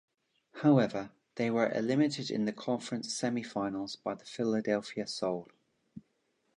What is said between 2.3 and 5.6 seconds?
in the conference semifinals by the Philadelphia Soul.